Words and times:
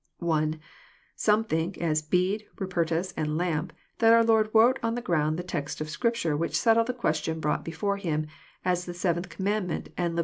(1) 0.17 0.59
Some 1.15 1.43
think, 1.43 1.77
as 1.77 2.01
Bede, 2.01 2.47
Rupertus, 2.57 3.13
and 3.15 3.37
Lampe, 3.37 3.71
that 3.99 4.11
our 4.13 4.23
Lord 4.23 4.49
wrote 4.51 4.79
on 4.81 4.95
the 4.95 4.99
ground 5.01 5.37
the 5.37 5.43
texts 5.43 5.79
of 5.79 5.91
Scripture 5.91 6.35
which 6.35 6.57
settled 6.57 6.87
the 6.87 6.93
question 6.95 7.39
brought 7.39 7.63
before 7.63 7.97
Him, 7.97 8.25
as 8.65 8.85
the 8.85 8.95
seventh 8.95 9.29
commandment, 9.29 9.89
and 9.95 10.15
Lev. 10.15 10.19